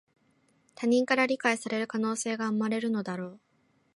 [0.73, 3.39] 他人から理解される可能性が生まれるのだろう